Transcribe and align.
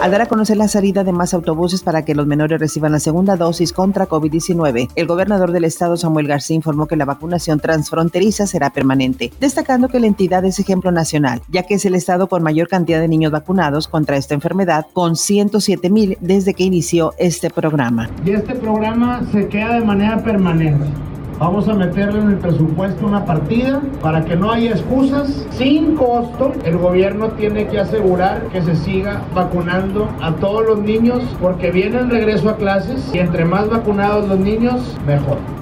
Al 0.00 0.12
dar 0.12 0.22
a 0.22 0.26
conocer 0.26 0.56
la 0.56 0.68
salida 0.68 1.02
de 1.02 1.10
más 1.10 1.34
autobuses 1.34 1.82
para 1.82 2.04
que 2.04 2.14
los 2.14 2.24
menores 2.24 2.60
reciban 2.60 2.92
la 2.92 3.00
segunda 3.00 3.36
dosis 3.36 3.72
contra 3.72 4.08
COVID-19, 4.08 4.90
el 4.94 5.06
gobernador 5.08 5.50
del 5.50 5.64
estado 5.64 5.96
Samuel 5.96 6.28
García 6.28 6.54
informó 6.54 6.86
que 6.86 6.94
la 6.94 7.04
vacunación 7.04 7.58
transfronteriza 7.58 8.46
será 8.46 8.70
permanente, 8.70 9.32
destacando 9.40 9.88
que 9.88 9.98
la 9.98 10.06
entidad 10.06 10.44
es 10.44 10.60
ejemplo 10.60 10.92
nacional, 10.92 11.42
ya 11.48 11.64
que 11.64 11.74
es 11.74 11.84
el 11.84 11.96
estado 11.96 12.28
con 12.28 12.44
mayor 12.44 12.68
cantidad 12.68 13.00
de 13.00 13.08
niños 13.08 13.32
vacunados 13.32 13.88
contra 13.88 14.16
esta 14.16 14.34
enfermedad, 14.34 14.86
con 14.92 15.16
107 15.16 15.90
mil 15.90 16.16
desde 16.20 16.54
que 16.54 16.62
inició 16.62 17.12
este 17.18 17.50
programa. 17.50 18.08
Y 18.24 18.30
este 18.30 18.54
programa 18.54 19.26
se 19.32 19.48
queda 19.48 19.80
de 19.80 19.84
manera 19.84 20.22
permanente. 20.22 20.86
Vamos 21.38 21.68
a 21.68 21.74
meterle 21.74 22.20
en 22.20 22.30
el 22.30 22.38
presupuesto 22.38 23.06
una 23.06 23.24
partida 23.24 23.80
para 24.02 24.24
que 24.24 24.34
no 24.34 24.50
haya 24.50 24.72
excusas. 24.72 25.46
Sin 25.50 25.94
costo, 25.94 26.52
el 26.64 26.78
gobierno 26.78 27.28
tiene 27.28 27.68
que 27.68 27.78
asegurar 27.78 28.42
que 28.48 28.60
se 28.60 28.74
siga 28.74 29.22
vacunando 29.34 30.08
a 30.20 30.32
todos 30.34 30.66
los 30.66 30.80
niños 30.80 31.22
porque 31.40 31.70
viene 31.70 32.00
el 32.00 32.10
regreso 32.10 32.50
a 32.50 32.56
clases 32.56 33.08
y 33.14 33.18
entre 33.18 33.44
más 33.44 33.70
vacunados 33.70 34.26
los 34.28 34.40
niños, 34.40 34.96
mejor. 35.06 35.57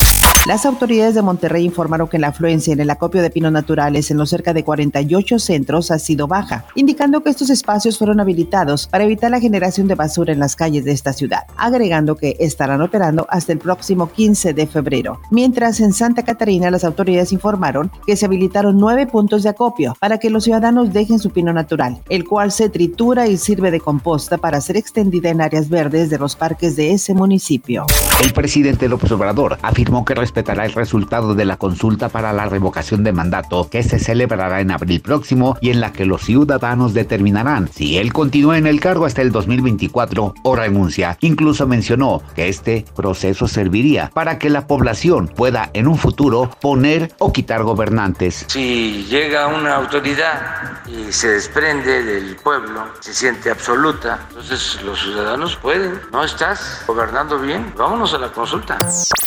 Las 0.46 0.64
autoridades 0.64 1.16
de 1.16 1.22
Monterrey 1.22 1.64
informaron 1.64 2.06
que 2.06 2.20
la 2.20 2.28
afluencia 2.28 2.72
en 2.72 2.78
el 2.78 2.88
acopio 2.88 3.20
de 3.20 3.30
pinos 3.30 3.50
naturales 3.50 4.12
en 4.12 4.16
los 4.16 4.30
cerca 4.30 4.54
de 4.54 4.62
48 4.62 5.40
centros 5.40 5.90
ha 5.90 5.98
sido 5.98 6.28
baja, 6.28 6.66
indicando 6.76 7.20
que 7.20 7.30
estos 7.30 7.50
espacios 7.50 7.98
fueron 7.98 8.20
habilitados 8.20 8.86
para 8.86 9.02
evitar 9.02 9.32
la 9.32 9.40
generación 9.40 9.88
de 9.88 9.96
basura 9.96 10.32
en 10.32 10.38
las 10.38 10.54
calles 10.54 10.84
de 10.84 10.92
esta 10.92 11.12
ciudad, 11.12 11.48
agregando 11.56 12.14
que 12.14 12.36
estarán 12.38 12.80
operando 12.80 13.26
hasta 13.28 13.52
el 13.52 13.58
próximo 13.58 14.08
15 14.12 14.54
de 14.54 14.68
febrero. 14.68 15.18
Mientras 15.32 15.80
en 15.80 15.92
Santa 15.92 16.22
Catarina 16.22 16.70
las 16.70 16.84
autoridades 16.84 17.32
informaron 17.32 17.90
que 18.06 18.14
se 18.14 18.26
habilitaron 18.26 18.78
nueve 18.78 19.08
puntos 19.08 19.42
de 19.42 19.48
acopio 19.48 19.96
para 19.98 20.18
que 20.18 20.30
los 20.30 20.44
ciudadanos 20.44 20.92
dejen 20.92 21.18
su 21.18 21.30
pino 21.30 21.52
natural, 21.52 21.98
el 22.08 22.24
cual 22.24 22.52
se 22.52 22.68
tritura 22.68 23.26
y 23.26 23.36
sirve 23.36 23.72
de 23.72 23.80
composta 23.80 24.38
para 24.38 24.60
ser 24.60 24.76
extendida 24.76 25.28
en 25.28 25.40
áreas 25.40 25.68
verdes 25.68 26.08
de 26.08 26.18
los 26.18 26.36
parques 26.36 26.76
de 26.76 26.92
ese 26.92 27.14
municipio. 27.14 27.84
El 28.22 28.32
presidente 28.32 28.88
López 28.88 29.10
Obrador 29.10 29.58
afirmó 29.60 30.04
que 30.04 30.14
respetará 30.36 30.66
el 30.66 30.74
resultado 30.74 31.34
de 31.34 31.46
la 31.46 31.56
consulta 31.56 32.10
para 32.10 32.30
la 32.34 32.44
revocación 32.44 33.02
de 33.02 33.10
mandato 33.10 33.70
que 33.70 33.82
se 33.82 33.98
celebrará 33.98 34.60
en 34.60 34.70
abril 34.70 35.00
próximo 35.00 35.56
y 35.62 35.70
en 35.70 35.80
la 35.80 35.94
que 35.94 36.04
los 36.04 36.24
ciudadanos 36.24 36.92
determinarán 36.92 37.70
si 37.72 37.96
él 37.96 38.12
continúa 38.12 38.58
en 38.58 38.66
el 38.66 38.78
cargo 38.78 39.06
hasta 39.06 39.22
el 39.22 39.32
2024 39.32 40.34
o 40.42 40.56
renuncia. 40.56 41.16
Incluso 41.22 41.66
mencionó 41.66 42.22
que 42.34 42.50
este 42.50 42.84
proceso 42.94 43.48
serviría 43.48 44.10
para 44.12 44.38
que 44.38 44.50
la 44.50 44.66
población 44.66 45.26
pueda 45.26 45.70
en 45.72 45.88
un 45.88 45.96
futuro 45.96 46.50
poner 46.60 47.14
o 47.18 47.32
quitar 47.32 47.62
gobernantes. 47.62 48.44
Si 48.48 49.06
llega 49.08 49.46
una 49.46 49.76
autoridad 49.76 50.82
y 50.86 51.12
se 51.12 51.28
desprende 51.28 52.04
del 52.04 52.36
pueblo, 52.36 52.88
se 53.00 53.14
siente 53.14 53.50
absoluta, 53.50 54.26
entonces 54.28 54.82
los 54.84 55.00
ciudadanos 55.00 55.56
pueden, 55.56 55.98
no 56.12 56.22
estás 56.22 56.82
gobernando 56.86 57.38
bien, 57.38 57.72
vámonos 57.74 58.12
a 58.12 58.18
la 58.18 58.28
consulta. 58.28 58.76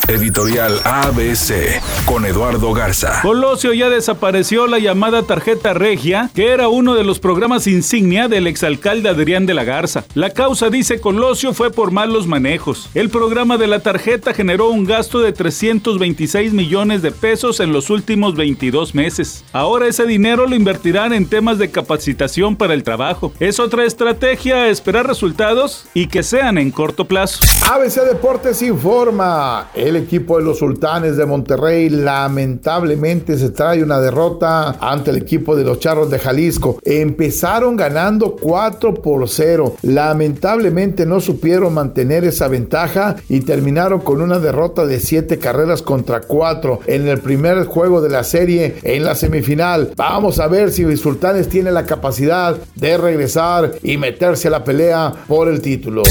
Editorial 0.08 0.80
ABC 1.02 1.82
con 2.06 2.26
Eduardo 2.26 2.74
Garza. 2.74 3.22
Colosio 3.22 3.74
ya 3.74 3.90
desapareció 3.90 4.68
la 4.68 4.80
llamada 4.80 5.24
tarjeta 5.24 5.74
regia, 5.74 6.30
que 6.36 6.50
era 6.50 6.68
uno 6.68 6.94
de 6.94 7.06
los 7.06 7.20
programas 7.20 7.68
insignia 7.68 8.28
del 8.28 8.48
exalcalde 8.48 9.08
Adrián 9.08 9.46
de 9.46 9.54
la 9.54 9.64
Garza. 9.64 10.04
La 10.14 10.32
causa, 10.32 10.70
dice 10.70 11.00
Colosio, 11.00 11.54
fue 11.54 11.72
por 11.72 11.92
malos 11.92 12.28
manejos. 12.28 12.90
El 12.96 13.10
programa 13.10 13.58
de 13.58 13.68
la 13.68 13.80
tarjeta 13.80 14.34
generó 14.34 14.70
un 14.70 14.84
gasto 14.84 15.22
de 15.22 15.32
326 15.32 16.52
millones 16.52 17.02
de 17.02 17.12
pesos 17.12 17.62
en 17.62 17.72
los 17.72 17.90
últimos 17.90 18.36
22 18.36 18.94
meses. 18.94 19.46
Ahora 19.54 19.88
ese 19.88 20.06
dinero 20.06 20.48
lo 20.48 20.56
invertirán 20.56 21.14
en 21.14 21.28
temas 21.28 21.60
de 21.60 21.72
capacitación 21.72 22.58
para 22.58 22.74
el 22.74 22.84
trabajo. 22.84 23.32
Es 23.40 23.60
otra 23.60 23.86
estrategia 23.86 24.68
esperar 24.68 25.08
resultados 25.08 25.86
y 25.94 26.08
que 26.08 26.24
sean 26.24 26.58
en 26.58 26.72
corto 26.72 27.06
plazo. 27.06 27.40
ABC 27.72 28.02
Deportes 28.06 28.62
informa. 28.62 29.70
El 29.74 29.96
equipo 29.96 30.38
de 30.38 30.44
los 30.44 30.60
Sultanes 30.60 30.89
de 30.90 31.26
Monterrey 31.28 31.88
lamentablemente 31.88 33.38
se 33.38 33.52
trae 33.52 33.84
una 33.84 34.00
derrota 34.00 34.76
ante 34.82 35.12
el 35.12 35.18
equipo 35.18 35.56
de 35.56 35.64
los 35.64 35.80
Charros 35.80 36.10
de 36.10 36.18
Jalisco. 36.18 36.80
Empezaron 36.84 37.78
ganando 37.78 38.36
4 38.36 38.96
por 38.96 39.30
0. 39.30 39.76
Lamentablemente 39.84 41.06
no 41.06 41.20
supieron 41.22 41.76
mantener 41.76 42.26
esa 42.26 42.48
ventaja 42.48 43.18
y 43.30 43.42
terminaron 43.42 44.00
con 44.00 44.20
una 44.20 44.40
derrota 44.40 44.88
de 44.88 45.00
7 45.00 45.38
carreras 45.38 45.84
contra 45.84 46.22
4 46.22 46.80
en 46.88 47.08
el 47.08 47.20
primer 47.20 47.66
juego 47.66 48.02
de 48.02 48.10
la 48.10 48.24
serie 48.24 48.78
en 48.82 49.04
la 49.04 49.14
semifinal. 49.14 49.92
Vamos 49.96 50.40
a 50.40 50.48
ver 50.48 50.72
si 50.72 50.98
Sultanes 50.98 51.50
tiene 51.50 51.72
la 51.72 51.86
capacidad 51.86 52.58
de 52.76 52.98
regresar 52.98 53.74
y 53.84 53.98
meterse 53.98 54.48
a 54.48 54.52
la 54.52 54.64
pelea 54.64 55.14
por 55.28 55.50
el 55.50 55.62
título. 55.62 56.02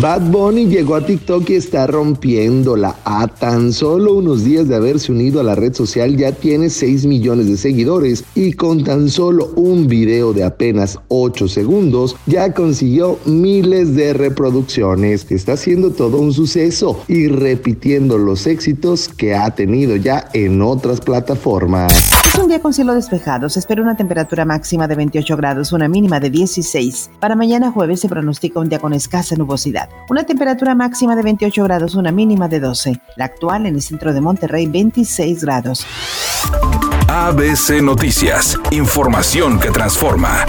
Bad 0.00 0.20
Bunny 0.20 0.68
llegó 0.68 0.94
a 0.94 1.04
TikTok 1.04 1.50
y 1.50 1.54
está 1.56 1.88
rompiéndola. 1.88 2.94
A 3.04 3.26
tan 3.26 3.72
solo 3.72 4.27
días 4.36 4.68
de 4.68 4.76
haberse 4.76 5.12
unido 5.12 5.40
a 5.40 5.42
la 5.42 5.54
red 5.54 5.74
social 5.74 6.16
ya 6.16 6.32
tiene 6.32 6.70
6 6.70 7.06
millones 7.06 7.46
de 7.46 7.56
seguidores 7.56 8.24
y 8.34 8.52
con 8.52 8.84
tan 8.84 9.08
solo 9.08 9.52
un 9.56 9.88
video 9.88 10.32
de 10.32 10.44
apenas 10.44 10.98
8 11.08 11.48
segundos 11.48 12.16
ya 12.26 12.52
consiguió 12.52 13.18
miles 13.24 13.94
de 13.94 14.12
reproducciones. 14.12 15.26
Está 15.30 15.52
haciendo 15.54 15.90
todo 15.90 16.18
un 16.18 16.32
suceso 16.32 17.00
y 17.08 17.28
repitiendo 17.28 18.18
los 18.18 18.46
éxitos 18.46 19.08
que 19.08 19.34
ha 19.34 19.50
tenido 19.54 19.96
ya 19.96 20.28
en 20.32 20.62
otras 20.62 21.00
plataformas. 21.00 22.27
Un 22.38 22.46
día 22.46 22.60
con 22.60 22.72
cielo 22.72 22.94
despejado. 22.94 23.48
Se 23.48 23.58
espera 23.58 23.82
una 23.82 23.96
temperatura 23.96 24.44
máxima 24.44 24.86
de 24.86 24.94
28 24.94 25.36
grados, 25.36 25.72
una 25.72 25.88
mínima 25.88 26.20
de 26.20 26.30
16. 26.30 27.10
Para 27.18 27.34
mañana 27.34 27.72
jueves 27.72 28.00
se 28.00 28.08
pronostica 28.08 28.60
un 28.60 28.68
día 28.68 28.78
con 28.78 28.92
escasa 28.92 29.34
nubosidad. 29.34 29.88
Una 30.08 30.24
temperatura 30.24 30.74
máxima 30.76 31.16
de 31.16 31.22
28 31.22 31.64
grados, 31.64 31.96
una 31.96 32.12
mínima 32.12 32.46
de 32.48 32.60
12. 32.60 33.00
La 33.16 33.24
actual 33.24 33.66
en 33.66 33.74
el 33.74 33.82
centro 33.82 34.12
de 34.12 34.20
Monterrey, 34.20 34.66
26 34.66 35.42
grados. 35.42 35.84
ABC 37.08 37.82
Noticias. 37.82 38.56
Información 38.70 39.58
que 39.58 39.70
transforma. 39.70 40.46